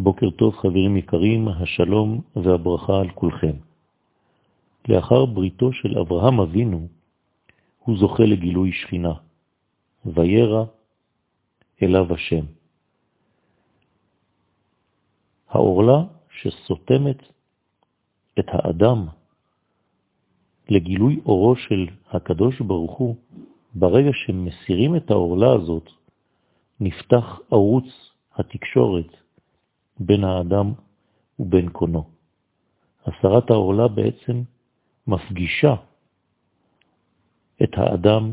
[0.00, 3.56] בוקר טוב חברים יקרים, השלום והברכה על כולכם.
[4.88, 6.88] לאחר בריתו של אברהם אבינו,
[7.78, 9.12] הוא זוכה לגילוי שכינה,
[10.06, 10.64] וירא
[11.82, 12.44] אליו השם.
[15.48, 17.18] העורלה שסותמת
[18.38, 19.06] את האדם
[20.68, 23.16] לגילוי אורו של הקדוש ברוך הוא,
[23.74, 25.90] ברגע שמסירים את העורלה הזאת,
[26.80, 27.86] נפתח ערוץ
[28.34, 29.27] התקשורת
[30.00, 30.72] בין האדם
[31.38, 32.10] ובין קונו.
[33.06, 34.42] הסרת העורלה בעצם
[35.06, 35.74] מפגישה
[37.62, 38.32] את האדם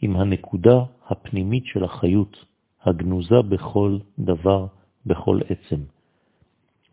[0.00, 2.44] עם הנקודה הפנימית של החיות,
[2.82, 4.66] הגנוזה בכל דבר,
[5.06, 5.80] בכל עצם.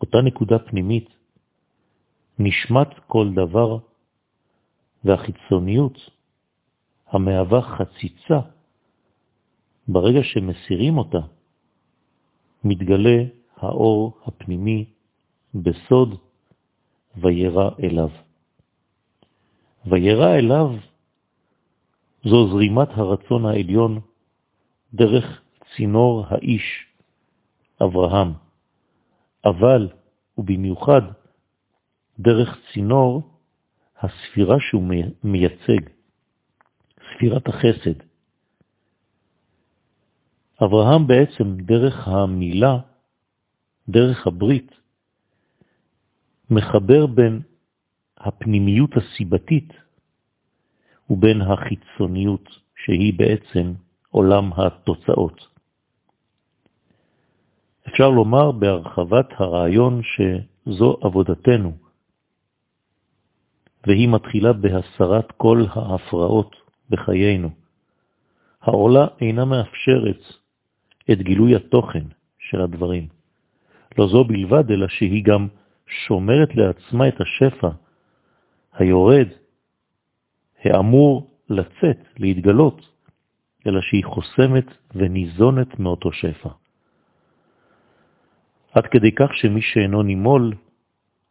[0.01, 1.09] אותה נקודה פנימית,
[2.39, 3.77] נשמת כל דבר
[5.03, 5.97] והחיצוניות
[7.07, 8.39] המהווה חציצה,
[9.87, 11.19] ברגע שמסירים אותה,
[12.63, 14.85] מתגלה האור הפנימי
[15.53, 16.19] בסוד
[17.17, 18.09] וירא אליו.
[19.85, 20.69] וירא אליו
[22.23, 23.99] זו זרימת הרצון העליון
[24.93, 25.41] דרך
[25.75, 26.85] צינור האיש,
[27.83, 28.33] אברהם,
[29.45, 29.89] אבל,
[30.37, 31.01] ובמיוחד,
[32.19, 33.21] דרך צינור
[33.99, 34.83] הספירה שהוא
[35.23, 35.89] מייצג,
[37.13, 37.99] ספירת החסד.
[40.63, 42.79] אברהם בעצם דרך המילה,
[43.89, 44.71] דרך הברית,
[46.49, 47.41] מחבר בין
[48.17, 49.73] הפנימיות הסיבתית
[51.09, 53.73] ובין החיצוניות שהיא בעצם
[54.09, 55.47] עולם התוצאות.
[57.87, 61.77] אפשר לומר בהרחבת הרעיון שזו עבודתנו,
[63.87, 66.55] והיא מתחילה בהסרת כל ההפרעות
[66.89, 67.49] בחיינו.
[68.61, 70.21] העולה אינה מאפשרת
[71.11, 72.03] את גילוי התוכן
[72.39, 73.18] של הדברים.
[73.97, 75.47] לא זו בלבד, אלא שהיא גם
[75.87, 77.69] שומרת לעצמה את השפע
[78.73, 79.27] היורד,
[80.63, 82.89] האמור לצאת, להתגלות,
[83.67, 84.65] אלא שהיא חוסמת
[84.95, 86.49] וניזונת מאותו שפע.
[88.73, 90.53] עד כדי כך שמי שאינו נימול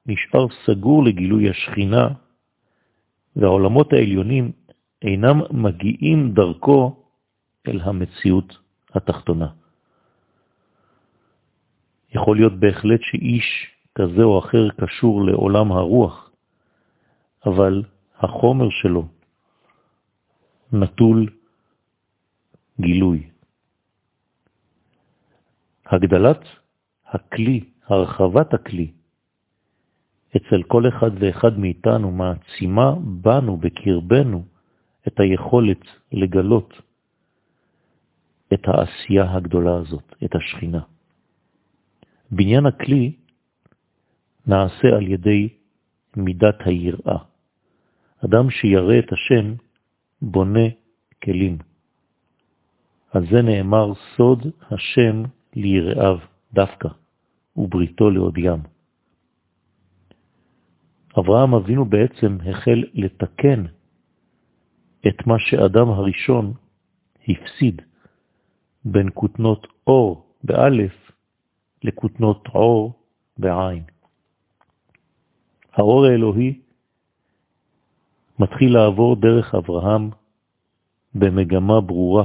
[0.06, 2.08] נשאר סגור לגילוי השכינה,
[3.36, 4.52] והעולמות העליונים
[5.02, 6.96] אינם מגיעים דרכו
[7.68, 8.58] אל המציאות
[8.94, 9.48] התחתונה.
[12.14, 16.30] יכול להיות בהחלט שאיש כזה או אחר קשור לעולם הרוח,
[17.46, 17.82] אבל
[18.16, 19.08] החומר שלו
[20.72, 21.26] נטול
[22.80, 23.30] גילוי.
[25.86, 26.44] הגדלת
[27.06, 28.92] הכלי, הרחבת הכלי,
[30.36, 34.44] אצל כל אחד ואחד מאיתנו מעצימה בנו, בקרבנו,
[35.08, 35.80] את היכולת
[36.12, 36.82] לגלות
[38.54, 40.80] את העשייה הגדולה הזאת, את השכינה.
[42.30, 43.12] בניין הכלי
[44.46, 45.48] נעשה על ידי
[46.16, 47.18] מידת היראה.
[48.24, 49.54] אדם שירא את השם
[50.22, 50.68] בונה
[51.22, 51.58] כלים.
[53.12, 55.22] על זה נאמר סוד השם
[55.56, 56.18] ליראיו
[56.52, 56.88] דווקא,
[57.56, 58.60] ובריתו להודיעם.
[61.18, 63.64] אברהם אבינו בעצם החל לתקן
[65.08, 66.52] את מה שאדם הראשון
[67.28, 67.82] הפסיד
[68.84, 71.07] בין כותנות אור באלף
[71.82, 72.92] לכותנות עור
[73.38, 73.82] בעין.
[75.72, 76.60] האור האלוהי
[78.38, 80.10] מתחיל לעבור דרך אברהם
[81.14, 82.24] במגמה ברורה,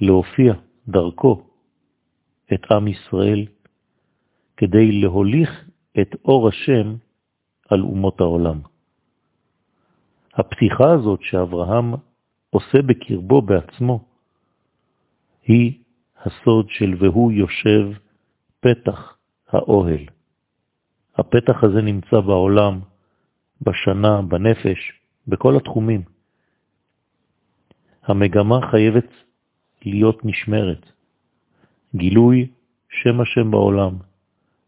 [0.00, 0.54] להופיע
[0.88, 1.42] דרכו
[2.54, 3.46] את עם ישראל,
[4.56, 5.68] כדי להוליך
[6.00, 6.94] את אור השם
[7.68, 8.60] על אומות העולם.
[10.34, 11.94] הפתיחה הזאת שאברהם
[12.50, 14.04] עושה בקרבו בעצמו,
[15.42, 15.78] היא
[16.16, 17.92] הסוד של והוא יושב
[18.60, 19.16] פתח
[19.48, 20.04] האוהל.
[21.16, 22.80] הפתח הזה נמצא בעולם,
[23.62, 24.92] בשנה, בנפש,
[25.28, 26.02] בכל התחומים.
[28.02, 29.10] המגמה חייבת
[29.84, 30.92] להיות נשמרת.
[31.94, 32.48] גילוי
[32.88, 33.94] שם השם בעולם,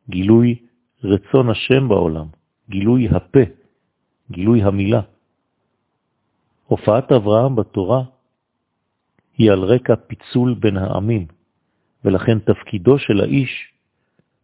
[0.08, 0.58] גילוי
[1.04, 2.26] רצון השם בעולם,
[2.70, 3.40] גילוי הפה,
[4.31, 5.00] גילוי המילה.
[6.66, 8.02] הופעת אברהם בתורה
[9.38, 11.26] היא על רקע פיצול בין העמים,
[12.04, 13.69] ולכן תפקידו של האיש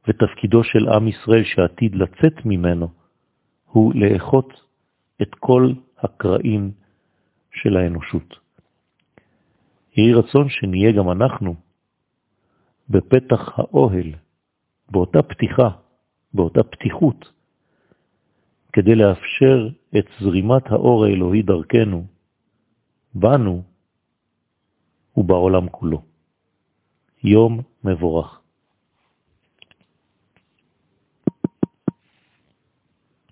[0.09, 2.89] ותפקידו של עם ישראל שעתיד לצאת ממנו
[3.67, 4.61] הוא לאחות
[5.23, 6.71] את כל הקרעים
[7.53, 8.35] של האנושות.
[9.97, 11.55] יהי רצון שנהיה גם אנחנו
[12.89, 14.13] בפתח האוהל,
[14.91, 15.71] באותה פתיחה,
[16.35, 17.33] באותה פתיחות,
[18.73, 19.69] כדי לאפשר
[19.99, 22.07] את זרימת האור האלוהי דרכנו,
[23.15, 23.63] בנו
[25.17, 26.03] ובעולם כולו.
[27.25, 28.46] יום מבורך.